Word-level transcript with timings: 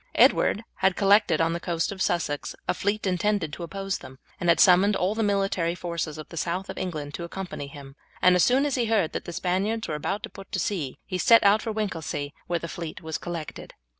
Edward 0.15 0.63
had 0.77 0.95
collected 0.95 1.39
on 1.39 1.53
the 1.53 1.59
coast 1.59 1.91
of 1.91 2.01
Sussex 2.01 2.55
a 2.67 2.73
fleet 2.73 3.05
intended 3.05 3.53
to 3.53 3.61
oppose 3.61 3.99
them, 3.99 4.17
and 4.39 4.49
had 4.49 4.59
summoned 4.59 4.95
all 4.95 5.13
the 5.13 5.21
military 5.21 5.75
forces 5.75 6.17
of 6.17 6.27
the 6.29 6.37
south 6.37 6.71
of 6.71 6.77
England 6.79 7.13
to 7.13 7.23
accompany 7.23 7.67
him; 7.67 7.95
and 8.19 8.35
as 8.35 8.43
soon 8.43 8.65
as 8.65 8.73
he 8.73 8.85
heard 8.85 9.11
that 9.13 9.25
the 9.25 9.31
Spaniards 9.33 9.87
were 9.87 9.93
about 9.93 10.23
to 10.23 10.29
put 10.31 10.51
to 10.53 10.59
sea 10.59 10.97
he 11.05 11.19
set 11.19 11.43
out 11.43 11.61
for 11.61 11.71
Winchelsea, 11.71 12.33
where 12.47 12.57
the 12.57 12.67
fleet 12.67 13.03
was 13.03 13.19
collected. 13.19 13.75